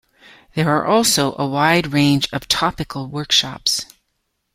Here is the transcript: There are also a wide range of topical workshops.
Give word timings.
There 0.55 0.67
are 0.75 0.83
also 0.87 1.35
a 1.37 1.45
wide 1.45 1.93
range 1.93 2.27
of 2.33 2.47
topical 2.47 3.07
workshops. 3.07 3.85